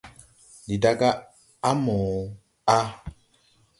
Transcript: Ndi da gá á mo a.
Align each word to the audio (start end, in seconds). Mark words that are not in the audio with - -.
Ndi 0.65 0.75
da 0.83 0.91
gá 0.99 1.09
á 1.69 1.71
mo 1.83 1.97
a. 2.75 2.77